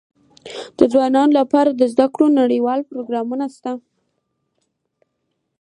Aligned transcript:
د 0.77 0.79
ځوانانو 0.93 1.33
لپاره 1.39 1.69
د 1.73 1.81
زده 1.93 2.07
کړو 2.13 2.27
نړيوال 2.39 2.79
پروګرامونه 2.89 3.45
سته. 3.55 3.71